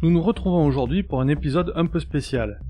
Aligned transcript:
Nous 0.00 0.12
nous 0.12 0.22
retrouvons 0.22 0.64
aujourd'hui 0.64 1.02
pour 1.02 1.20
un 1.20 1.26
épisode 1.26 1.72
un 1.74 1.86
peu 1.86 1.98
spécial. 1.98 2.60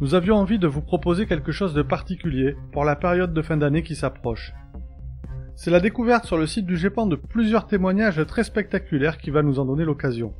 Nous 0.00 0.14
avions 0.14 0.36
envie 0.36 0.58
de 0.58 0.66
vous 0.66 0.82
proposer 0.82 1.24
quelque 1.24 1.50
chose 1.50 1.72
de 1.72 1.80
particulier 1.80 2.54
pour 2.72 2.84
la 2.84 2.94
période 2.94 3.32
de 3.32 3.40
fin 3.40 3.56
d'année 3.56 3.82
qui 3.82 3.96
s'approche. 3.96 4.52
C'est 5.54 5.70
la 5.70 5.80
découverte 5.80 6.26
sur 6.26 6.36
le 6.36 6.46
site 6.46 6.66
du 6.66 6.76
GEPAN 6.76 7.06
de 7.06 7.16
plusieurs 7.16 7.66
témoignages 7.66 8.22
très 8.26 8.44
spectaculaires 8.44 9.16
qui 9.16 9.30
va 9.30 9.42
nous 9.42 9.58
en 9.58 9.64
donner 9.64 9.86
l'occasion. 9.86 10.34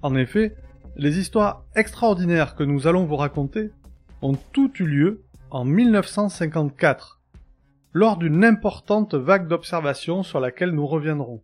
En 0.00 0.14
effet, 0.14 0.54
les 0.94 1.18
histoires 1.18 1.64
extraordinaires 1.74 2.54
que 2.54 2.62
nous 2.62 2.86
allons 2.86 3.04
vous 3.04 3.16
raconter 3.16 3.72
ont 4.22 4.36
toutes 4.52 4.78
eu 4.78 4.86
lieu 4.86 5.24
en 5.50 5.64
1954, 5.64 7.20
lors 7.92 8.16
d'une 8.16 8.44
importante 8.44 9.16
vague 9.16 9.48
d'observations 9.48 10.22
sur 10.22 10.38
laquelle 10.38 10.70
nous 10.70 10.86
reviendrons. 10.86 11.42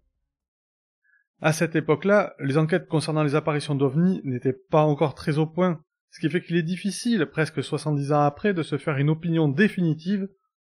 À 1.44 1.52
cette 1.52 1.74
époque-là, 1.74 2.36
les 2.38 2.56
enquêtes 2.56 2.86
concernant 2.86 3.24
les 3.24 3.34
apparitions 3.34 3.74
d'OVNI 3.74 4.20
n'étaient 4.22 4.52
pas 4.52 4.84
encore 4.84 5.16
très 5.16 5.38
au 5.38 5.46
point, 5.46 5.82
ce 6.10 6.20
qui 6.20 6.30
fait 6.30 6.40
qu'il 6.40 6.54
est 6.54 6.62
difficile, 6.62 7.26
presque 7.26 7.64
70 7.64 8.12
ans 8.12 8.20
après, 8.20 8.54
de 8.54 8.62
se 8.62 8.78
faire 8.78 8.96
une 8.96 9.10
opinion 9.10 9.48
définitive 9.48 10.28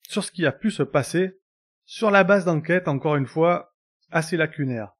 sur 0.09 0.23
ce 0.23 0.31
qui 0.31 0.43
a 0.43 0.51
pu 0.51 0.71
se 0.71 0.81
passer, 0.81 1.39
sur 1.85 2.09
la 2.09 2.23
base 2.23 2.45
d'enquêtes, 2.45 2.87
encore 2.87 3.15
une 3.15 3.27
fois, 3.27 3.75
assez 4.09 4.37
lacunaires. 4.37 4.93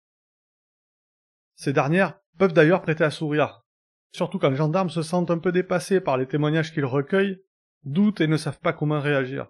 Ces 1.56 1.74
dernières 1.74 2.20
peuvent 2.38 2.54
d'ailleurs 2.54 2.84
prêter 2.84 3.04
à 3.04 3.10
sourire, 3.10 3.64
surtout 4.12 4.38
quand 4.38 4.52
les 4.52 4.56
gendarmes 4.58 4.92
se 4.92 5.02
sentent 5.02 5.32
un 5.32 5.40
peu 5.40 5.52
dépassés 5.52 6.00
par 6.00 6.18
les 6.18 6.28
témoignages 6.28 6.74
qu'ils 6.74 6.86
recueillent, 6.86 7.42
doutent 7.86 8.22
et 8.22 8.28
ne 8.28 8.38
savent 8.38 8.60
pas 8.60 8.74
comment 8.74 9.00
réagir. 9.00 9.48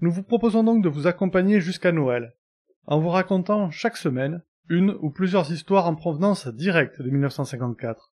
Nous 0.00 0.10
vous 0.10 0.24
proposons 0.24 0.64
donc 0.64 0.82
de 0.82 0.88
vous 0.88 1.06
accompagner 1.06 1.60
jusqu'à 1.60 1.92
Noël, 1.92 2.34
en 2.86 2.98
vous 2.98 3.10
racontant 3.10 3.70
chaque 3.70 3.96
semaine 3.96 4.42
une 4.68 4.90
ou 5.00 5.10
plusieurs 5.10 5.50
histoires 5.50 5.86
en 5.86 5.94
provenance 5.94 6.48
directe 6.48 7.00
de 7.00 7.10
1954. 7.10 8.12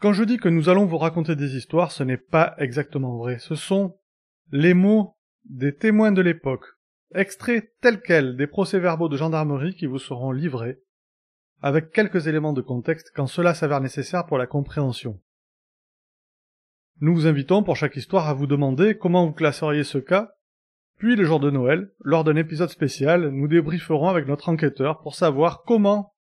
Quand 0.00 0.12
je 0.12 0.24
dis 0.24 0.38
que 0.38 0.48
nous 0.48 0.68
allons 0.68 0.86
vous 0.86 0.98
raconter 0.98 1.36
des 1.36 1.56
histoires, 1.56 1.92
ce 1.92 2.02
n'est 2.02 2.16
pas 2.16 2.54
exactement 2.58 3.18
vrai. 3.18 3.38
Ce 3.38 3.54
sont 3.54 3.98
les 4.50 4.74
mots 4.74 5.16
des 5.44 5.74
témoins 5.74 6.12
de 6.12 6.22
l'époque, 6.22 6.64
extraits 7.14 7.72
tels 7.80 8.00
quels 8.00 8.36
des 8.36 8.46
procès-verbaux 8.46 9.08
de 9.08 9.16
gendarmerie 9.16 9.74
qui 9.74 9.86
vous 9.86 9.98
seront 9.98 10.32
livrés, 10.32 10.80
avec 11.60 11.90
quelques 11.92 12.28
éléments 12.28 12.52
de 12.52 12.62
contexte 12.62 13.12
quand 13.14 13.26
cela 13.26 13.54
s'avère 13.54 13.80
nécessaire 13.80 14.26
pour 14.26 14.38
la 14.38 14.46
compréhension. 14.46 15.20
Nous 17.00 17.14
vous 17.14 17.26
invitons 17.26 17.62
pour 17.62 17.76
chaque 17.76 17.96
histoire 17.96 18.28
à 18.28 18.34
vous 18.34 18.46
demander 18.46 18.96
comment 18.96 19.26
vous 19.26 19.32
classeriez 19.32 19.84
ce 19.84 19.98
cas 19.98 20.34
puis 21.00 21.16
le 21.16 21.24
jour 21.24 21.40
de 21.40 21.50
Noël, 21.50 21.90
lors 22.04 22.24
d'un 22.24 22.36
épisode 22.36 22.68
spécial, 22.68 23.30
nous 23.30 23.48
débrieferons 23.48 24.08
avec 24.08 24.26
notre 24.26 24.50
enquêteur 24.50 25.00
pour 25.00 25.14
savoir 25.14 25.62
comment 25.62 26.14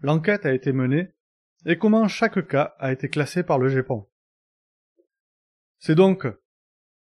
l'enquête 0.00 0.46
a 0.46 0.54
été 0.54 0.72
menée 0.72 1.12
et 1.66 1.76
comment 1.76 2.08
chaque 2.08 2.48
cas 2.48 2.74
a 2.78 2.92
été 2.92 3.10
classé 3.10 3.42
par 3.42 3.58
le 3.58 3.68
GEPAN. 3.68 4.08
C'est 5.80 5.94
donc 5.94 6.26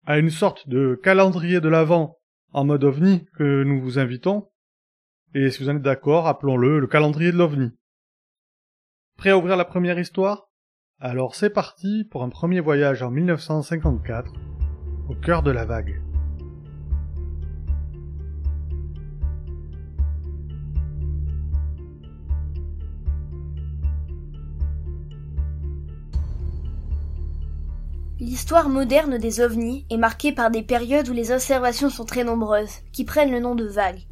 à 0.07 0.19
une 0.19 0.31
sorte 0.31 0.67
de 0.71 0.99
calendrier 1.03 1.61
de 1.61 1.69
l'Avent 1.69 2.19
en 2.55 2.65
mode 2.65 2.83
ovni 2.83 3.27
que 3.37 3.63
nous 3.63 3.83
vous 3.83 3.99
invitons, 3.99 4.51
et 5.35 5.51
si 5.51 5.63
vous 5.63 5.69
en 5.69 5.77
êtes 5.77 5.83
d'accord, 5.83 6.27
appelons-le 6.27 6.81
le 6.81 6.87
calendrier 6.87 7.31
de 7.31 7.37
l'ovni. 7.37 7.73
Prêt 9.19 9.31
à 9.31 9.37
ouvrir 9.37 9.59
la 9.59 9.67
première 9.67 9.99
histoire? 9.99 10.49
Alors 10.99 11.35
c'est 11.35 11.51
parti 11.51 12.09
pour 12.11 12.23
un 12.23 12.31
premier 12.31 12.61
voyage 12.61 13.03
en 13.03 13.11
1954, 13.11 14.33
au 15.11 15.15
cœur 15.15 15.43
de 15.43 15.51
la 15.51 15.67
vague. 15.67 16.01
L'histoire 28.25 28.69
moderne 28.69 29.19
des 29.19 29.41
ovnis 29.41 29.85
est 29.91 29.97
marquée 29.97 30.31
par 30.31 30.53
des 30.53 30.63
périodes 30.63 31.09
où 31.09 31.13
les 31.13 31.33
observations 31.33 31.91
sont 31.91 32.05
très 32.05 32.23
nombreuses, 32.23 32.71
qui 32.93 33.05
prennent 33.05 33.33
le 33.33 33.41
nom 33.41 33.57
de 33.57 33.67
vagues. 33.67 34.07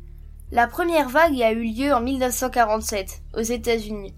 La 0.51 0.67
première 0.67 1.09
vague 1.09 1.41
a 1.41 1.53
eu 1.53 1.63
lieu 1.63 1.95
en 1.95 2.01
1947, 2.01 3.23
aux 3.37 3.43
États-Unis, 3.43 4.13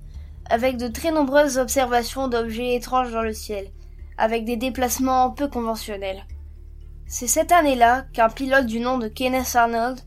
avec 0.48 0.78
de 0.78 0.88
très 0.88 1.12
nombreuses 1.12 1.58
observations 1.58 2.28
d'objets 2.28 2.74
étranges 2.74 3.12
dans 3.12 3.20
le 3.20 3.34
ciel, 3.34 3.66
avec 4.16 4.46
des 4.46 4.56
déplacements 4.56 5.30
peu 5.30 5.46
conventionnels. 5.46 6.24
C'est 7.06 7.26
cette 7.26 7.52
année-là 7.52 8.06
qu'un 8.14 8.30
pilote 8.30 8.64
du 8.64 8.80
nom 8.80 8.96
de 8.96 9.08
Kenneth 9.08 9.54
Arnold 9.54 10.00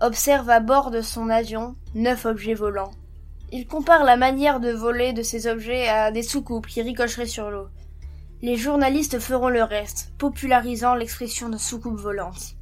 observe 0.00 0.48
à 0.48 0.60
bord 0.60 0.92
de 0.92 1.00
son 1.00 1.28
avion 1.28 1.74
neuf 1.96 2.24
objets 2.24 2.54
volants. 2.54 2.92
Il 3.50 3.66
compare 3.66 4.04
la 4.04 4.16
manière 4.16 4.60
de 4.60 4.70
voler 4.70 5.12
de 5.12 5.22
ces 5.22 5.48
objets 5.48 5.88
à 5.88 6.12
des 6.12 6.22
soucoupes 6.22 6.68
qui 6.68 6.82
ricocheraient 6.82 7.26
sur 7.26 7.50
l'eau. 7.50 7.66
Les 8.42 8.56
journalistes 8.56 9.18
feront 9.18 9.48
le 9.48 9.62
reste, 9.62 10.12
popularisant 10.18 10.94
l'expression 10.94 11.48
de 11.48 11.56
soucoupe 11.56 11.98
volante. 11.98 12.56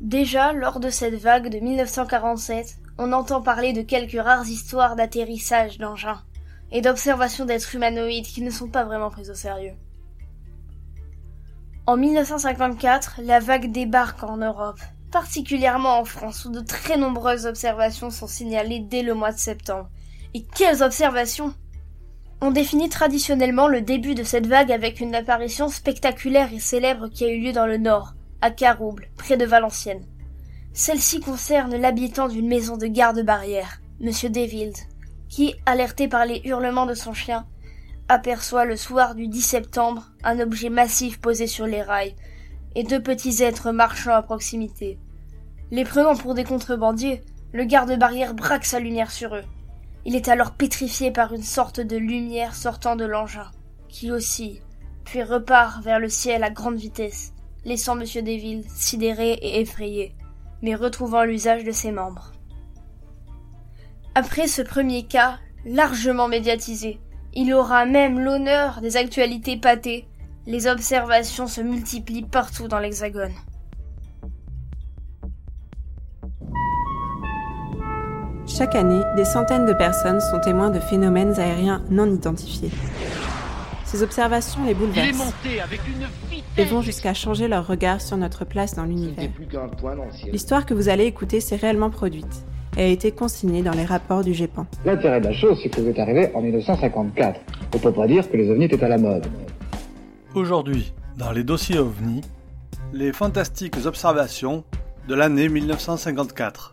Déjà, 0.00 0.52
lors 0.52 0.78
de 0.78 0.90
cette 0.90 1.14
vague 1.14 1.48
de 1.48 1.58
1947, 1.58 2.76
on 2.98 3.12
entend 3.12 3.42
parler 3.42 3.72
de 3.72 3.82
quelques 3.82 4.20
rares 4.20 4.46
histoires 4.46 4.94
d'atterrissage 4.94 5.78
d'engins 5.78 6.22
et 6.70 6.80
d'observation 6.80 7.44
d'êtres 7.44 7.74
humanoïdes 7.74 8.26
qui 8.26 8.42
ne 8.42 8.50
sont 8.50 8.68
pas 8.68 8.84
vraiment 8.84 9.10
prises 9.10 9.30
au 9.30 9.34
sérieux. 9.34 9.74
En 11.86 11.96
1954, 11.96 13.20
la 13.22 13.38
vague 13.38 13.70
débarque 13.70 14.22
en 14.24 14.36
Europe, 14.38 14.80
particulièrement 15.12 16.00
en 16.00 16.04
France 16.04 16.44
où 16.44 16.50
de 16.50 16.60
très 16.60 16.96
nombreuses 16.96 17.46
observations 17.46 18.10
sont 18.10 18.26
signalées 18.26 18.80
dès 18.80 19.02
le 19.02 19.14
mois 19.14 19.32
de 19.32 19.38
septembre. 19.38 19.88
Et 20.34 20.44
quelles 20.44 20.82
observations 20.82 21.54
on 22.40 22.50
définit 22.50 22.88
traditionnellement 22.88 23.66
le 23.66 23.80
début 23.80 24.14
de 24.14 24.22
cette 24.22 24.46
vague 24.46 24.70
avec 24.70 25.00
une 25.00 25.14
apparition 25.14 25.68
spectaculaire 25.68 26.52
et 26.52 26.60
célèbre 26.60 27.08
qui 27.08 27.24
a 27.24 27.28
eu 27.28 27.40
lieu 27.40 27.52
dans 27.52 27.66
le 27.66 27.78
nord, 27.78 28.14
à 28.42 28.50
Carouble, 28.50 29.08
près 29.16 29.36
de 29.36 29.46
Valenciennes. 29.46 30.04
Celle-ci 30.74 31.20
concerne 31.20 31.76
l'habitant 31.76 32.28
d'une 32.28 32.48
maison 32.48 32.76
de 32.76 32.86
garde-barrière, 32.86 33.80
Monsieur 34.00 34.28
Devild, 34.28 34.76
qui, 35.30 35.54
alerté 35.64 36.08
par 36.08 36.26
les 36.26 36.42
hurlements 36.44 36.84
de 36.84 36.94
son 36.94 37.14
chien, 37.14 37.46
aperçoit 38.08 38.66
le 38.66 38.76
soir 38.76 39.14
du 39.14 39.26
10 39.28 39.40
septembre 39.40 40.10
un 40.22 40.38
objet 40.38 40.68
massif 40.68 41.18
posé 41.18 41.46
sur 41.46 41.66
les 41.66 41.82
rails 41.82 42.14
et 42.74 42.84
deux 42.84 43.02
petits 43.02 43.42
êtres 43.42 43.72
marchant 43.72 44.12
à 44.12 44.22
proximité. 44.22 44.98
Les 45.70 45.84
prenant 45.84 46.14
pour 46.14 46.34
des 46.34 46.44
contrebandiers, 46.44 47.22
le 47.52 47.64
garde-barrière 47.64 48.34
braque 48.34 48.66
sa 48.66 48.78
lumière 48.78 49.10
sur 49.10 49.34
eux. 49.34 49.44
Il 50.08 50.14
est 50.14 50.28
alors 50.28 50.52
pétrifié 50.52 51.10
par 51.10 51.34
une 51.34 51.42
sorte 51.42 51.80
de 51.80 51.96
lumière 51.96 52.54
sortant 52.54 52.94
de 52.94 53.04
l'engin, 53.04 53.50
qui 53.88 54.12
oscille, 54.12 54.62
puis 55.04 55.20
repart 55.24 55.82
vers 55.82 55.98
le 55.98 56.08
ciel 56.08 56.44
à 56.44 56.50
grande 56.50 56.76
vitesse, 56.76 57.32
laissant 57.64 57.98
M. 57.98 58.06
Deville 58.24 58.62
sidéré 58.68 59.32
et 59.32 59.60
effrayé, 59.60 60.14
mais 60.62 60.76
retrouvant 60.76 61.24
l'usage 61.24 61.64
de 61.64 61.72
ses 61.72 61.90
membres. 61.90 62.30
Après 64.14 64.46
ce 64.46 64.62
premier 64.62 65.02
cas, 65.02 65.40
largement 65.64 66.28
médiatisé, 66.28 67.00
il 67.34 67.52
aura 67.52 67.84
même 67.84 68.20
l'honneur 68.20 68.80
des 68.82 68.96
actualités 68.96 69.56
pâtées. 69.56 70.06
Les 70.46 70.68
observations 70.68 71.48
se 71.48 71.60
multiplient 71.60 72.22
partout 72.22 72.68
dans 72.68 72.78
l'Hexagone. 72.78 73.34
Chaque 78.56 78.74
année, 78.74 79.02
des 79.16 79.26
centaines 79.26 79.66
de 79.66 79.74
personnes 79.74 80.18
sont 80.18 80.40
témoins 80.40 80.70
de 80.70 80.80
phénomènes 80.80 81.38
aériens 81.38 81.82
non 81.90 82.06
identifiés. 82.06 82.70
Ces 83.84 84.02
observations 84.02 84.64
les 84.64 84.72
bouleversent 84.72 85.34
et 86.56 86.64
vont 86.64 86.80
jusqu'à 86.80 87.12
changer 87.12 87.48
leur 87.48 87.66
regard 87.66 88.00
sur 88.00 88.16
notre 88.16 88.46
place 88.46 88.74
dans 88.74 88.84
l'univers. 88.84 89.28
L'histoire 90.32 90.64
que 90.64 90.72
vous 90.72 90.88
allez 90.88 91.04
écouter 91.04 91.40
s'est 91.40 91.56
réellement 91.56 91.90
produite 91.90 92.46
et 92.78 92.84
a 92.84 92.86
été 92.86 93.12
consignée 93.12 93.62
dans 93.62 93.74
les 93.74 93.84
rapports 93.84 94.24
du 94.24 94.32
GEPAN. 94.32 94.66
L'intérêt 94.86 95.20
de 95.20 95.26
la 95.26 95.34
chose, 95.34 95.60
c'est 95.62 95.68
que 95.68 95.82
vous 95.82 95.88
êtes 95.88 95.98
arrivé 95.98 96.30
en 96.32 96.40
1954. 96.40 97.38
On 97.74 97.78
peut 97.78 97.92
pas 97.92 98.06
dire 98.06 98.30
que 98.30 98.38
les 98.38 98.50
ovnis 98.50 98.64
étaient 98.64 98.82
à 98.82 98.88
la 98.88 98.98
mode. 98.98 99.26
Aujourd'hui, 100.34 100.94
dans 101.18 101.32
les 101.32 101.44
dossiers 101.44 101.78
ovnis, 101.78 102.22
les 102.94 103.12
fantastiques 103.12 103.76
observations 103.84 104.64
de 105.08 105.14
l'année 105.14 105.50
1954. 105.50 106.70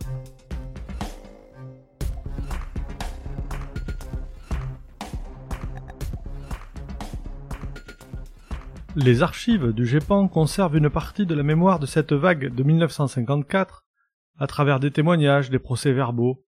Les 8.96 9.24
archives 9.24 9.72
du 9.72 9.86
GEPAN 9.86 10.28
conservent 10.28 10.76
une 10.76 10.88
partie 10.88 11.26
de 11.26 11.34
la 11.34 11.42
mémoire 11.42 11.80
de 11.80 11.86
cette 11.86 12.12
vague 12.12 12.54
de 12.54 12.62
1954 12.62 13.84
à 14.38 14.46
travers 14.46 14.78
des 14.78 14.92
témoignages, 14.92 15.50
des 15.50 15.58
procès-verbaux, 15.58 16.46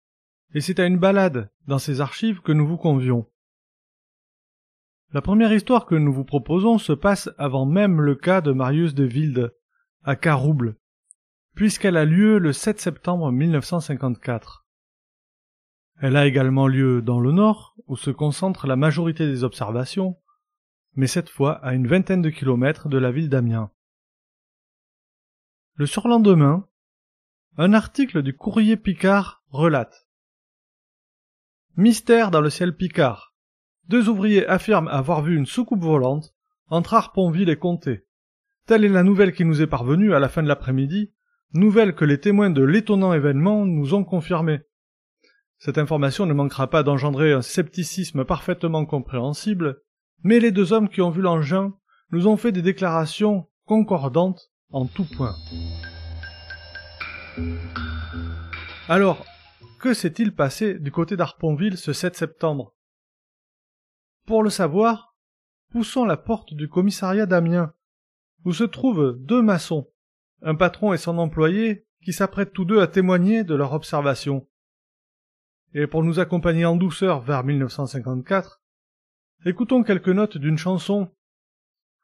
et 0.53 0.62
c'est 0.62 0.80
à 0.80 0.86
une 0.86 0.97
balade 0.97 1.51
dans 1.68 1.80
ces 1.80 2.00
archives 2.00 2.39
que 2.39 2.53
nous 2.53 2.65
vous 2.65 2.77
convions. 2.77 3.27
La 5.12 5.21
première 5.21 5.51
histoire 5.51 5.86
que 5.86 5.95
nous 5.95 6.13
vous 6.13 6.24
proposons 6.24 6.77
se 6.77 6.94
passe 6.94 7.30
avant 7.38 7.65
même 7.65 8.00
le 8.00 8.15
cas 8.15 8.39
de 8.39 8.53
Marius 8.53 8.94
de 8.94 9.03
Wilde, 9.03 9.53
à 10.06 10.15
Carouble, 10.15 10.77
puisqu'elle 11.56 11.97
a 11.97 12.06
lieu 12.06 12.38
le 12.38 12.53
7 12.53 12.80
septembre 12.80 13.33
1954. 13.33 14.65
Elle 16.00 16.15
a 16.15 16.25
également 16.25 16.68
lieu 16.68 17.01
dans 17.01 17.19
le 17.19 17.33
nord, 17.33 17.75
où 17.88 17.97
se 17.97 18.12
concentre 18.12 18.65
la 18.65 18.77
majorité 18.77 19.27
des 19.27 19.44
observations, 19.44 20.15
mais 20.95 21.07
cette 21.07 21.30
fois 21.30 21.53
à 21.63 21.74
une 21.74 21.88
vingtaine 21.88 22.21
de 22.21 22.30
kilomètres 22.30 22.89
de 22.89 22.97
la 22.97 23.12
ville 23.12 23.30
d'Amiens. 23.30 23.71
Le 25.75 25.86
surlendemain, 25.86 26.68
un 27.57 27.74
article 27.74 28.21
du 28.21 28.36
courrier 28.36 28.77
Picard 28.77 29.44
relate 29.50 30.07
Mystère 31.77 32.31
dans 32.31 32.41
le 32.41 32.50
ciel 32.50 32.75
Picard. 32.75 33.33
Deux 33.88 34.09
ouvriers 34.09 34.45
affirment 34.45 34.89
avoir 34.89 35.21
vu 35.21 35.36
une 35.36 35.45
soucoupe 35.45 35.81
volante 35.81 36.33
entre 36.68 36.94
Harponville 36.94 37.50
et 37.50 37.57
Comté. 37.57 38.06
Telle 38.65 38.85
est 38.85 38.89
la 38.89 39.03
nouvelle 39.03 39.33
qui 39.33 39.45
nous 39.45 39.62
est 39.62 39.68
parvenue 39.68 40.13
à 40.13 40.19
la 40.19 40.30
fin 40.30 40.44
de 40.44 40.47
l'après-midi, 40.47 41.13
nouvelle 41.53 41.95
que 41.95 42.06
les 42.06 42.19
témoins 42.19 42.50
de 42.50 42.63
l'étonnant 42.63 43.13
événement 43.13 43.65
nous 43.65 43.94
ont 43.94 44.03
confirmée. 44.03 44.62
Cette 45.57 45.77
information 45.77 46.25
ne 46.25 46.33
manquera 46.33 46.69
pas 46.69 46.83
d'engendrer 46.83 47.33
un 47.33 47.42
scepticisme 47.42 48.25
parfaitement 48.25 48.85
compréhensible, 48.85 49.81
mais 50.24 50.39
les 50.39 50.51
deux 50.51 50.74
hommes 50.74 50.89
qui 50.89 51.01
ont 51.01 51.10
vu 51.10 51.21
l'engin 51.21 51.74
nous 52.12 52.27
ont 52.27 52.38
fait 52.38 52.51
des 52.51 52.62
déclarations 52.62 53.48
concordantes 53.66 54.51
en 54.71 54.86
tout 54.86 55.06
point. 55.06 55.36
Alors, 58.88 59.25
que 59.80 59.94
s'est-il 59.94 60.33
passé 60.33 60.80
du 60.80 60.92
côté 60.92 61.16
d'Arponville 61.16 61.77
ce 61.77 61.94
7 61.94 62.16
septembre? 62.16 62.74
Pour 64.25 64.44
le 64.44 64.50
savoir, 64.50 65.16
poussons 65.71 66.06
la 66.06 66.18
porte 66.18 66.54
du 66.54 66.68
commissariat 66.68 67.25
d'Amiens, 67.25 67.74
où 68.45 68.54
se 68.54 68.63
trouvent 68.63 69.18
deux 69.19 69.42
maçons, 69.42 69.88
un 70.42 70.56
patron 70.56 70.94
et 70.94 70.98
son 70.98 71.18
employé, 71.18 71.86
qui 72.04 72.13
s'apprêtent 72.13 72.54
tous 72.54 72.66
deux 72.66 72.81
à 72.81 72.88
témoigner 72.88 73.44
de 73.44 73.56
leur 73.56 73.74
observation. 73.74 74.48
Et 75.74 75.86
pour 75.86 76.04
nous 76.04 76.19
accompagner 76.19 76.66
en 76.66 76.75
douceur 76.75 77.21
vers 77.21 77.44
1954, 77.44 78.62
écoutons 79.45 79.83
quelques 79.83 80.09
notes 80.09 80.38
d'une 80.38 80.57
chanson 80.57 81.09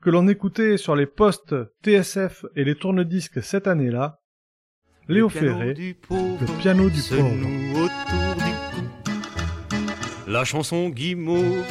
que 0.01 0.09
l'on 0.09 0.27
écoutait 0.27 0.77
sur 0.77 0.95
les 0.95 1.05
postes 1.05 1.55
TSF 1.83 2.45
et 2.55 2.63
les 2.63 2.75
tourne-disques 2.75 3.43
cette 3.43 3.67
année-là, 3.67 4.21
Léo 5.07 5.29
Ferré, 5.29 5.73
le 5.73 6.59
piano 6.59 6.89
du 6.89 7.01
pauvre. 7.01 7.89
La 10.27 10.43
chanson 10.43 10.89
guimauve, 10.89 11.63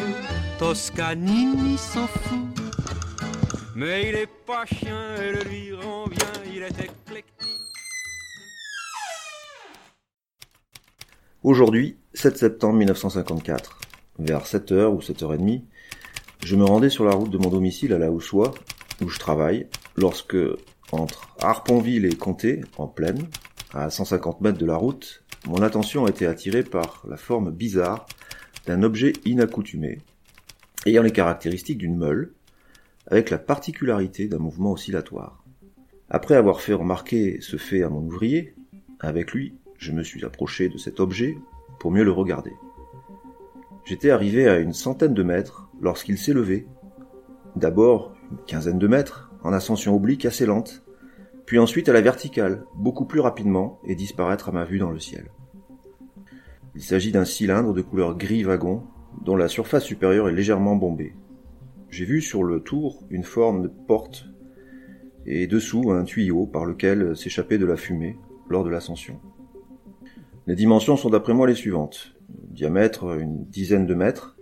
Toscanini 0.58 1.76
s'en 1.76 2.06
fout. 2.06 2.38
Mais 3.75 4.08
il 4.08 4.14
est 4.17 4.31
pas 4.46 4.64
chien, 4.67 5.14
elle 5.19 5.49
lui 5.49 5.72
rend 5.72 6.06
bien, 6.06 6.32
il 6.55 6.62
est 6.62 6.69
éclectique. 6.69 7.25
Aujourd'hui, 11.43 11.99
7 12.14 12.38
septembre 12.38 12.78
1954, 12.78 13.81
vers 14.19 14.44
7h 14.44 14.87
ou 14.87 15.00
7h30, 15.00 15.62
je 16.44 16.56
me 16.56 16.64
rendais 16.64 16.90
sur 16.90 17.05
la 17.05 17.12
route 17.14 17.31
de 17.31 17.38
mon 17.38 17.49
domicile 17.49 17.93
à 17.93 17.99
la 17.99 18.11
Houssois, 18.11 18.55
où 19.02 19.08
je 19.08 19.19
travaille, 19.19 19.66
lorsque, 19.96 20.37
entre 20.93 21.34
Harponville 21.40 22.05
et 22.05 22.14
Comté, 22.14 22.61
en 22.76 22.87
plaine, 22.87 23.26
à 23.72 23.90
150 23.90 24.40
mètres 24.40 24.58
de 24.58 24.66
la 24.66 24.76
route, 24.76 25.25
mon 25.46 25.62
attention 25.62 26.06
a 26.06 26.11
été 26.11 26.26
attirée 26.26 26.62
par 26.62 27.02
la 27.08 27.16
forme 27.16 27.50
bizarre 27.50 28.06
d'un 28.66 28.82
objet 28.82 29.12
inaccoutumé, 29.25 30.00
ayant 30.87 31.02
les 31.02 31.12
caractéristiques 31.12 31.78
d'une 31.78 31.96
meule, 31.96 32.32
avec 33.06 33.31
la 33.31 33.38
particularité 33.38 34.28
d'un 34.28 34.38
mouvement 34.38 34.72
oscillatoire. 34.72 35.44
Après 36.08 36.37
avoir 36.37 36.60
fait 36.60 36.75
remarquer 36.75 37.38
ce 37.40 37.56
fait 37.56 37.82
à 37.82 37.88
mon 37.88 38.00
ouvrier, 38.00 38.55
avec 39.00 39.32
lui, 39.32 39.55
je 39.78 39.93
me 39.93 40.02
suis 40.02 40.25
approché 40.25 40.69
de 40.69 40.78
cet 40.78 41.00
objet 41.00 41.37
pour 41.81 41.90
mieux 41.90 42.05
le 42.05 42.12
regarder. 42.12 42.52
J'étais 43.84 44.10
arrivé 44.10 44.48
à 44.48 44.58
une 44.58 44.72
centaine 44.72 45.12
de 45.12 45.22
mètres 45.22 45.69
lorsqu'il 45.81 46.16
s'est 46.16 46.32
levé. 46.32 46.66
D'abord 47.54 48.14
une 48.31 48.38
quinzaine 48.46 48.78
de 48.78 48.88
mètres, 48.88 49.31
en 49.42 49.52
ascension 49.52 49.94
oblique 49.94 50.25
assez 50.25 50.46
lente, 50.46 50.82
puis 51.44 51.58
ensuite 51.58 51.90
à 51.90 51.92
la 51.92 52.00
verticale, 52.00 52.64
beaucoup 52.75 53.04
plus 53.04 53.20
rapidement, 53.20 53.81
et 53.84 53.94
disparaître 53.94 54.48
à 54.48 54.52
ma 54.52 54.64
vue 54.64 54.78
dans 54.78 54.90
le 54.90 54.98
ciel. 54.98 55.31
Il 56.75 56.82
s'agit 56.82 57.12
d'un 57.12 57.26
cylindre 57.26 57.75
de 57.75 57.82
couleur 57.82 58.16
gris 58.16 58.42
wagon, 58.42 58.84
dont 59.22 59.36
la 59.36 59.48
surface 59.48 59.84
supérieure 59.84 60.31
est 60.31 60.34
légèrement 60.34 60.76
bombée. 60.76 61.14
J'ai 61.90 62.06
vu 62.06 62.22
sur 62.22 62.42
le 62.42 62.60
tour 62.60 63.04
une 63.10 63.22
forme 63.22 63.62
de 63.62 63.69
porte, 63.69 64.26
et 65.26 65.46
dessous 65.46 65.92
un 65.92 66.04
tuyau 66.04 66.46
par 66.46 66.64
lequel 66.64 67.14
s'échappait 67.16 67.58
de 67.58 67.66
la 67.66 67.76
fumée 67.76 68.16
lors 68.48 68.64
de 68.64 68.70
l'ascension. 68.70 69.20
Les 70.46 70.56
dimensions 70.56 70.99
sont 70.99 71.08
d'après 71.08 71.32
moi 71.32 71.46
les 71.46 71.55
suivantes. 71.55 72.14
Diamètre 72.29 73.19
une 73.19 73.46
dizaine 73.46 73.87
de 73.87 73.94
mètres, 73.94 74.37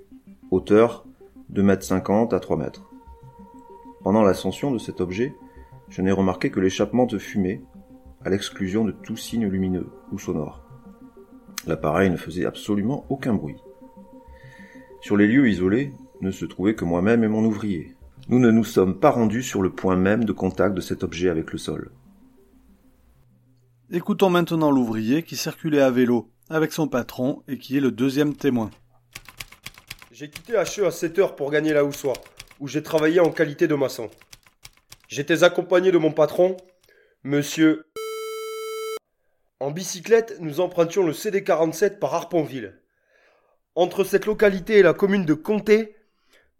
hauteur 0.50 1.06
2 1.50 1.62
mètres 1.62 1.84
50 1.84 2.32
à 2.34 2.40
3 2.40 2.56
mètres. 2.56 2.90
Pendant 4.02 4.22
l'ascension 4.22 4.72
de 4.72 4.78
cet 4.78 5.00
objet, 5.00 5.32
je 5.90 6.02
n'ai 6.02 6.10
remarqué 6.10 6.50
que 6.50 6.58
l'échappement 6.58 7.06
de 7.06 7.18
fumée, 7.18 7.62
à 8.24 8.30
l'exclusion 8.30 8.84
de 8.84 8.90
tout 8.90 9.16
signe 9.16 9.46
lumineux 9.46 9.90
ou 10.10 10.18
sonore. 10.18 10.64
L'appareil 11.68 12.10
ne 12.10 12.16
faisait 12.16 12.46
absolument 12.46 13.06
aucun 13.08 13.34
bruit. 13.34 13.62
Sur 15.02 15.16
les 15.16 15.28
lieux 15.28 15.48
isolés 15.48 15.92
ne 16.20 16.32
se 16.32 16.46
trouvait 16.46 16.74
que 16.74 16.84
moi-même 16.84 17.22
et 17.22 17.28
mon 17.28 17.44
ouvrier. 17.44 17.94
Nous 18.28 18.40
ne 18.40 18.50
nous 18.50 18.64
sommes 18.64 18.98
pas 18.98 19.10
rendus 19.10 19.44
sur 19.44 19.62
le 19.62 19.70
point 19.70 19.96
même 19.96 20.24
de 20.24 20.32
contact 20.32 20.74
de 20.74 20.80
cet 20.80 21.04
objet 21.04 21.28
avec 21.28 21.52
le 21.52 21.58
sol. 21.58 21.92
Écoutons 23.94 24.30
maintenant 24.30 24.70
l'ouvrier 24.70 25.22
qui 25.22 25.36
circulait 25.36 25.82
à 25.82 25.90
vélo 25.90 26.30
avec 26.48 26.72
son 26.72 26.88
patron 26.88 27.42
et 27.46 27.58
qui 27.58 27.76
est 27.76 27.80
le 27.80 27.90
deuxième 27.90 28.34
témoin. 28.34 28.70
J'ai 30.12 30.30
quitté 30.30 30.54
HE 30.54 30.86
à 30.86 30.90
7 30.90 31.18
heures 31.18 31.36
pour 31.36 31.50
gagner 31.50 31.74
la 31.74 31.84
Houssoir, 31.84 32.16
où 32.58 32.66
j'ai 32.66 32.82
travaillé 32.82 33.20
en 33.20 33.30
qualité 33.30 33.68
de 33.68 33.74
maçon. 33.74 34.08
J'étais 35.08 35.44
accompagné 35.44 35.92
de 35.92 35.98
mon 35.98 36.10
patron, 36.10 36.56
monsieur. 37.22 37.84
En 39.60 39.70
bicyclette, 39.70 40.38
nous 40.40 40.60
empruntions 40.60 41.04
le 41.04 41.12
CD47 41.12 41.98
par 41.98 42.14
Harponville. 42.14 42.80
Entre 43.74 44.04
cette 44.04 44.24
localité 44.24 44.78
et 44.78 44.82
la 44.82 44.94
commune 44.94 45.26
de 45.26 45.34
Comté, 45.34 45.96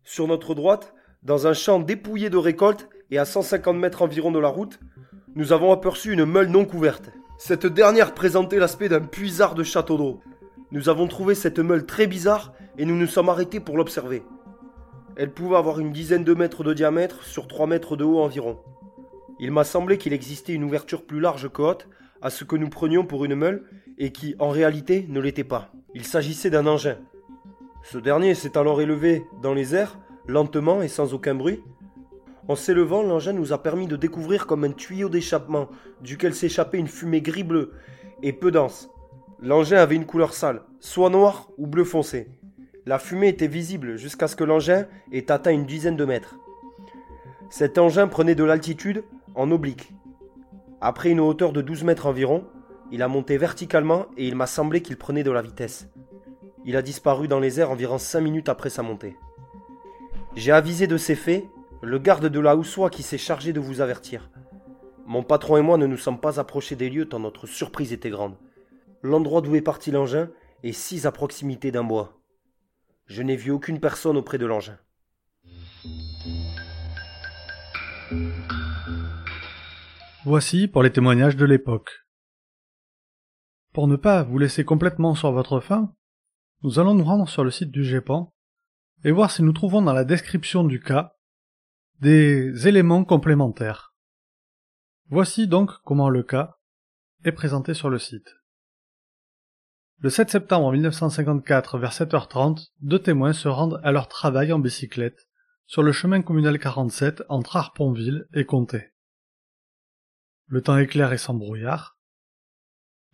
sur 0.05 0.29
notre 0.29 0.55
droite, 0.55 0.93
dans 1.23 1.47
un 1.47 1.55
champ 1.55 1.79
dépouillé 1.79 2.29
de 2.29 2.37
récoltes 2.37 2.91
et 3.11 3.17
à 3.17 3.25
150 3.25 3.79
mètres 3.79 4.03
environ 4.03 4.33
de 4.33 4.39
la 4.39 4.49
route, 4.49 4.79
nous 5.35 5.55
avons 5.55 5.73
aperçu 5.73 6.13
une 6.13 6.27
meule 6.27 6.49
non 6.49 6.67
couverte. 6.67 7.11
Cette 7.45 7.67
dernière 7.67 8.15
présentait 8.15 8.61
l'aspect 8.61 8.89
d'un 8.89 9.01
puisard 9.01 9.57
de 9.57 9.65
château 9.65 9.97
d'eau. 9.97 10.21
Nous 10.71 10.89
avons 10.89 11.09
trouvé 11.09 11.35
cette 11.35 11.59
meule 11.59 11.85
très 11.85 12.07
bizarre 12.07 12.53
et 12.79 12.85
nous 12.85 12.95
nous 12.95 13.09
sommes 13.09 13.29
arrêtés 13.29 13.59
pour 13.59 13.77
l'observer. 13.77 14.23
Elle 15.17 15.33
pouvait 15.33 15.57
avoir 15.57 15.81
une 15.81 15.91
dizaine 15.91 16.23
de 16.23 16.35
mètres 16.35 16.63
de 16.63 16.73
diamètre 16.73 17.25
sur 17.25 17.49
3 17.49 17.67
mètres 17.67 17.97
de 17.97 18.05
haut 18.05 18.21
environ. 18.21 18.61
Il 19.41 19.51
m'a 19.51 19.65
semblé 19.65 19.99
qu'il 19.99 20.13
existait 20.13 20.53
une 20.53 20.63
ouverture 20.63 21.05
plus 21.05 21.19
large 21.19 21.49
que 21.49 21.63
haute 21.63 21.89
à 22.21 22.31
ce 22.31 22.45
que 22.45 22.55
nous 22.55 22.69
prenions 22.69 23.05
pour 23.05 23.25
une 23.25 23.35
meule 23.35 23.65
et 23.99 24.13
qui, 24.13 24.37
en 24.39 24.51
réalité, 24.51 25.05
ne 25.09 25.19
l'était 25.19 25.43
pas. 25.43 25.73
Il 25.95 26.05
s'agissait 26.05 26.49
d'un 26.49 26.69
engin. 26.69 26.99
Ce 27.83 27.99
dernier 27.99 28.37
s'est 28.37 28.57
alors 28.57 28.81
élevé 28.81 29.27
dans 29.43 29.53
les 29.53 29.75
airs, 29.75 29.99
lentement 30.29 30.81
et 30.81 30.87
sans 30.87 31.13
aucun 31.13 31.35
bruit, 31.35 31.61
en 32.49 32.57
s'élevant, 32.57 33.03
l'engin 33.03 33.33
nous 33.33 33.53
a 33.53 33.63
permis 33.63 33.87
de 33.87 33.97
découvrir 33.97 34.47
comme 34.47 34.65
un 34.65 34.73
tuyau 34.73 35.09
d'échappement, 35.09 35.69
duquel 36.01 36.35
s'échappait 36.35 36.79
une 36.79 36.89
fumée 36.89 37.21
gris-bleu 37.21 37.73
et 38.23 38.33
peu 38.33 38.51
dense. 38.51 38.91
L'engin 39.41 39.79
avait 39.79 39.97
une 39.97 40.07
couleur 40.07 40.35
sale, 40.35 40.63
soit 40.81 41.11
noir 41.11 41.49
ou 41.57 41.67
bleu 41.67 41.85
foncé. 41.85 42.29
La 42.85 42.99
fumée 42.99 43.29
était 43.29 43.47
visible 43.47 43.97
jusqu'à 43.97 44.27
ce 44.27 44.35
que 44.35 44.45
l'engin 44.45 44.87
ait 45.13 45.31
atteint 45.31 45.53
une 45.53 45.67
dizaine 45.67 45.97
de 45.97 46.05
mètres. 46.05 46.37
Cet 47.49 47.79
engin 47.79 48.09
prenait 48.09 48.35
de 48.35 48.45
l'altitude 48.45 49.05
en 49.35 49.51
oblique. 49.51 49.93
Après 50.81 51.11
une 51.11 51.21
hauteur 51.21 51.53
de 51.53 51.63
12 51.63 51.85
mètres 51.85 52.07
environ, 52.07 52.45
il 52.91 53.03
a 53.03 53.09
monté 53.09 53.37
verticalement 53.37 54.07
et 54.17 54.27
il 54.27 54.35
m'a 54.35 54.47
semblé 54.47 54.83
qu'il 54.83 54.97
prenait 54.97 55.23
de 55.23 55.31
la 55.31 55.43
vitesse. 55.43 55.89
Il 56.65 56.77
a 56.77 56.83
disparu 56.83 57.29
dans 57.29 57.41
les 57.41 57.61
airs 57.61 57.71
environ 57.71 57.99
5 57.99 58.21
minutes 58.21 58.49
après 58.49 58.71
sa 58.71 58.83
montée. 58.83 59.17
J'ai 60.35 60.53
avisé 60.53 60.87
de 60.87 60.97
ces 60.97 61.15
faits 61.15 61.45
le 61.83 61.99
garde 61.99 62.27
de 62.27 62.41
la 62.41 62.57
Houssois 62.57 62.91
qui 62.91 63.03
s'est 63.03 63.19
chargé 63.19 63.53
de 63.53 63.59
vous 63.59 63.81
avertir. 63.81 64.31
Mon 65.05 65.25
patron 65.25 65.57
et 65.57 65.63
moi 65.63 65.77
ne 65.79 65.87
nous 65.87 65.97
sommes 65.97 66.21
pas 66.21 66.39
approchés 66.39 66.77
des 66.77 66.89
lieux 66.89 67.09
tant 67.09 67.19
notre 67.19 67.49
surprise 67.49 67.93
était 67.93 68.09
grande. 68.09 68.37
L'endroit 69.03 69.41
d'où 69.41 69.57
est 69.57 69.63
parti 69.63 69.91
l'engin 69.91 70.31
est 70.63 70.73
si 70.73 71.05
à 71.09 71.11
proximité 71.11 71.73
d'un 71.73 71.83
bois. 71.83 72.21
Je 73.07 73.23
n'ai 73.23 73.35
vu 73.35 73.51
aucune 73.51 73.81
personne 73.81 74.17
auprès 74.17 74.39
de 74.39 74.47
l'engin. 74.47 74.79
Voici 80.25 80.69
pour 80.69 80.85
les 80.85 80.93
témoignages 80.93 81.37
de 81.37 81.45
l'époque. 81.45 82.07
Pour 83.73 83.89
ne 83.89 83.97
pas 83.97 84.23
vous 84.23 84.39
laisser 84.39 84.65
complètement 84.65 85.17
sur 85.17 85.33
votre 85.33 85.59
faim, 85.59 85.93
nous 86.63 86.79
allons 86.79 86.95
nous 86.95 87.05
rendre 87.05 87.29
sur 87.29 87.43
le 87.43 87.51
site 87.51 87.73
du 87.73 87.83
GEPAN 87.83 88.33
et 89.03 89.11
voir 89.11 89.33
si 89.33 89.43
nous 89.43 89.53
trouvons 89.53 89.83
dans 89.83 89.93
la 89.93 90.05
description 90.05 90.63
du 90.63 90.79
cas 90.79 91.17
des 92.03 92.67
éléments 92.67 93.05
complémentaires. 93.05 93.95
Voici 95.09 95.47
donc 95.47 95.71
comment 95.85 96.09
le 96.09 96.25
cas 96.25 96.57
est 97.23 97.31
présenté 97.31 97.75
sur 97.75 97.91
le 97.91 98.01
site. 98.01 98.35
Le 100.01 100.11
7 100.11 100.29
septembre 100.29 100.73
1954, 100.73 101.79
vers 101.79 101.93
7h30, 101.93 102.73
deux 102.81 102.99
témoins 102.99 103.33
se 103.33 103.47
rendent 103.47 103.81
à 103.85 103.93
leur 103.93 104.09
travail 104.09 104.53
en 104.53 104.59
bicyclette 104.59 105.29
sur 105.67 105.85
le 105.85 105.93
chemin 105.93 106.23
communal 106.23 106.59
47 106.59 107.23
entre 107.29 107.55
Harponville 107.55 108.27
et 108.35 108.47
Comté. 108.47 108.93
Le 110.47 110.61
temps 110.61 110.79
est 110.79 110.89
clair 110.89 111.13
et 111.13 111.19
sans 111.19 111.35
brouillard. 111.35 112.01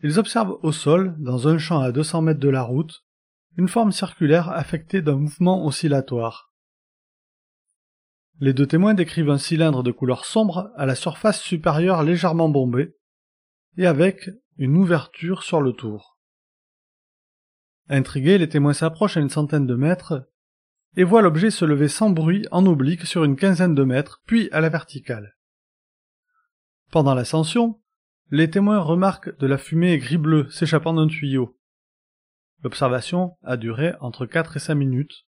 Ils 0.02 0.18
observent 0.18 0.58
au 0.62 0.72
sol, 0.72 1.14
dans 1.18 1.46
un 1.46 1.58
champ 1.58 1.80
à 1.80 1.92
200 1.92 2.22
mètres 2.22 2.40
de 2.40 2.48
la 2.48 2.62
route, 2.62 3.04
une 3.58 3.68
forme 3.68 3.92
circulaire 3.92 4.48
affectée 4.48 5.02
d'un 5.02 5.16
mouvement 5.16 5.66
oscillatoire. 5.66 6.47
Les 8.40 8.52
deux 8.52 8.66
témoins 8.66 8.94
décrivent 8.94 9.30
un 9.30 9.38
cylindre 9.38 9.82
de 9.82 9.90
couleur 9.90 10.24
sombre 10.24 10.70
à 10.76 10.86
la 10.86 10.94
surface 10.94 11.40
supérieure 11.40 12.04
légèrement 12.04 12.48
bombée 12.48 12.96
et 13.76 13.86
avec 13.86 14.30
une 14.58 14.76
ouverture 14.76 15.42
sur 15.42 15.60
le 15.60 15.72
tour. 15.72 16.18
Intrigués, 17.88 18.38
les 18.38 18.48
témoins 18.48 18.74
s'approchent 18.74 19.16
à 19.16 19.20
une 19.20 19.30
centaine 19.30 19.66
de 19.66 19.74
mètres 19.74 20.28
et 20.96 21.04
voient 21.04 21.22
l'objet 21.22 21.50
se 21.50 21.64
lever 21.64 21.88
sans 21.88 22.10
bruit 22.10 22.46
en 22.50 22.64
oblique 22.66 23.06
sur 23.06 23.24
une 23.24 23.36
quinzaine 23.36 23.74
de 23.74 23.84
mètres, 23.84 24.22
puis 24.26 24.48
à 24.52 24.60
la 24.60 24.68
verticale. 24.68 25.36
Pendant 26.90 27.14
l'ascension, 27.14 27.80
les 28.30 28.50
témoins 28.50 28.80
remarquent 28.80 29.36
de 29.38 29.46
la 29.46 29.58
fumée 29.58 29.98
gris-bleu 29.98 30.48
s'échappant 30.50 30.94
d'un 30.94 31.08
tuyau. 31.08 31.58
L'observation 32.62 33.36
a 33.42 33.56
duré 33.56 33.94
entre 34.00 34.26
4 34.26 34.56
et 34.56 34.60
5 34.60 34.74
minutes, 34.74 35.26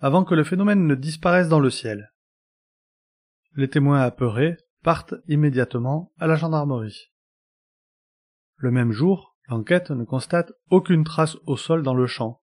avant 0.00 0.24
que 0.24 0.34
le 0.34 0.44
phénomène 0.44 0.86
ne 0.86 0.94
disparaisse 0.94 1.48
dans 1.48 1.60
le 1.60 1.70
ciel. 1.70 2.12
Les 3.56 3.68
témoins 3.68 4.00
apeurés 4.00 4.56
partent 4.82 5.14
immédiatement 5.26 6.12
à 6.18 6.26
la 6.26 6.36
gendarmerie. 6.36 7.12
Le 8.56 8.70
même 8.70 8.92
jour, 8.92 9.36
l'enquête 9.48 9.90
ne 9.90 10.04
constate 10.04 10.52
aucune 10.70 11.04
trace 11.04 11.36
au 11.46 11.56
sol 11.56 11.82
dans 11.82 11.94
le 11.94 12.06
champ. 12.06 12.42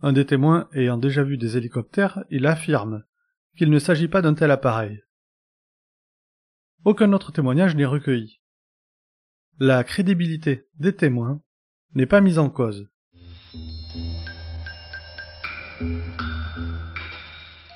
Un 0.00 0.12
des 0.12 0.26
témoins 0.26 0.68
ayant 0.72 0.96
déjà 0.96 1.22
vu 1.22 1.36
des 1.36 1.56
hélicoptères, 1.56 2.24
il 2.30 2.46
affirme 2.46 3.04
qu'il 3.56 3.70
ne 3.70 3.78
s'agit 3.78 4.08
pas 4.08 4.22
d'un 4.22 4.34
tel 4.34 4.50
appareil. 4.50 5.02
Aucun 6.84 7.12
autre 7.12 7.32
témoignage 7.32 7.74
n'est 7.74 7.84
recueilli. 7.84 8.40
La 9.58 9.82
crédibilité 9.82 10.68
des 10.76 10.94
témoins 10.94 11.42
n'est 11.94 12.06
pas 12.06 12.20
mise 12.20 12.38
en 12.38 12.48
cause. 12.48 12.88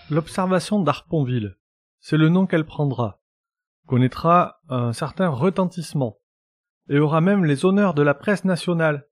L'observation 0.08 0.80
d'Arponville, 0.80 1.56
c'est 2.02 2.16
le 2.16 2.28
nom 2.28 2.46
qu'elle 2.46 2.66
prendra, 2.66 3.22
connaîtra 3.86 4.60
un 4.68 4.92
certain 4.92 5.28
retentissement, 5.28 6.18
et 6.88 6.98
aura 6.98 7.20
même 7.20 7.44
les 7.44 7.64
honneurs 7.64 7.94
de 7.94 8.02
la 8.02 8.12
presse 8.12 8.44
nationale. 8.44 9.06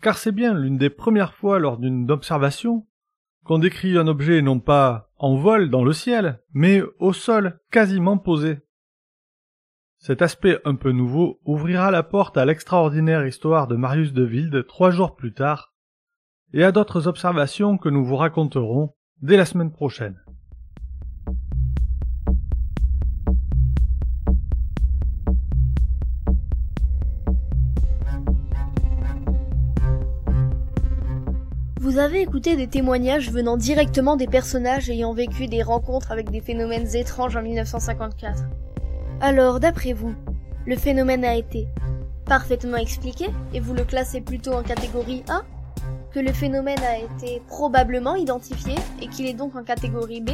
Car 0.00 0.16
c'est 0.16 0.32
bien 0.32 0.54
l'une 0.54 0.78
des 0.78 0.88
premières 0.88 1.34
fois 1.34 1.58
lors 1.58 1.76
d'une 1.76 2.10
observation 2.10 2.86
qu'on 3.44 3.58
décrit 3.58 3.96
un 3.98 4.06
objet 4.06 4.40
non 4.40 4.58
pas 4.58 5.10
en 5.18 5.36
vol 5.36 5.68
dans 5.68 5.84
le 5.84 5.92
ciel, 5.92 6.42
mais 6.52 6.82
au 6.98 7.12
sol, 7.12 7.60
quasiment 7.70 8.16
posé. 8.16 8.58
Cet 9.98 10.22
aspect 10.22 10.60
un 10.64 10.76
peu 10.76 10.92
nouveau 10.92 11.40
ouvrira 11.44 11.90
la 11.90 12.02
porte 12.02 12.38
à 12.38 12.46
l'extraordinaire 12.46 13.26
histoire 13.26 13.66
de 13.66 13.76
Marius 13.76 14.14
de 14.14 14.24
Wilde 14.24 14.66
trois 14.66 14.90
jours 14.90 15.14
plus 15.14 15.34
tard, 15.34 15.74
et 16.54 16.64
à 16.64 16.72
d'autres 16.72 17.06
observations 17.06 17.76
que 17.76 17.90
nous 17.90 18.04
vous 18.04 18.16
raconterons 18.16 18.94
dès 19.20 19.36
la 19.36 19.44
semaine 19.44 19.72
prochaine. 19.72 20.18
Vous 31.88 31.96
avez 31.96 32.20
écouté 32.20 32.54
des 32.54 32.66
témoignages 32.66 33.30
venant 33.30 33.56
directement 33.56 34.16
des 34.16 34.26
personnages 34.26 34.90
ayant 34.90 35.14
vécu 35.14 35.46
des 35.46 35.62
rencontres 35.62 36.12
avec 36.12 36.30
des 36.30 36.42
phénomènes 36.42 36.94
étranges 36.94 37.34
en 37.34 37.40
1954. 37.40 38.42
Alors, 39.22 39.58
d'après 39.58 39.94
vous, 39.94 40.14
le 40.66 40.76
phénomène 40.76 41.24
a 41.24 41.34
été 41.34 41.66
parfaitement 42.26 42.76
expliqué 42.76 43.28
et 43.54 43.60
vous 43.60 43.72
le 43.72 43.84
classez 43.84 44.20
plutôt 44.20 44.52
en 44.52 44.62
catégorie 44.62 45.24
A 45.30 45.44
Que 46.12 46.20
le 46.20 46.34
phénomène 46.34 46.82
a 46.82 46.98
été 46.98 47.40
probablement 47.46 48.16
identifié 48.16 48.74
et 49.00 49.08
qu'il 49.08 49.24
est 49.24 49.32
donc 49.32 49.56
en 49.56 49.64
catégorie 49.64 50.20
B 50.20 50.32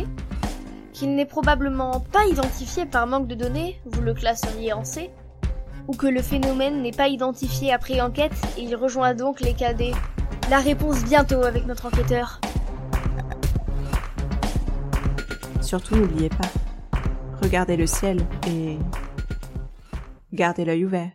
Qu'il 0.92 1.14
n'est 1.14 1.24
probablement 1.24 2.00
pas 2.00 2.26
identifié 2.26 2.84
par 2.84 3.06
manque 3.06 3.28
de 3.28 3.36
données, 3.36 3.78
vous 3.86 4.02
le 4.02 4.12
classeriez 4.12 4.72
en 4.72 4.82
C 4.82 5.08
Ou 5.86 5.92
que 5.92 6.08
le 6.08 6.20
phénomène 6.20 6.82
n'est 6.82 6.90
pas 6.90 7.06
identifié 7.06 7.72
après 7.72 8.00
enquête 8.00 8.34
et 8.58 8.62
il 8.62 8.74
rejoint 8.74 9.14
donc 9.14 9.40
les 9.40 9.54
cas 9.54 9.72
D 9.72 9.92
La 10.50 10.60
réponse 10.60 11.02
bientôt 11.04 11.42
avec 11.42 11.66
notre 11.66 11.86
enquêteur. 11.86 12.40
Surtout 15.62 15.96
n'oubliez 15.96 16.28
pas, 16.28 16.48
regardez 17.42 17.76
le 17.76 17.86
ciel 17.86 18.20
et 18.46 18.78
gardez 20.32 20.64
l'œil 20.64 20.84
ouvert. 20.84 21.10